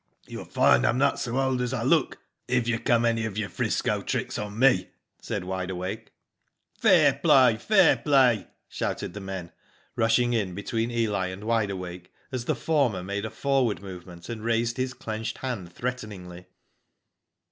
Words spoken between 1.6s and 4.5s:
as I look if you come any of your 'Frisco tricks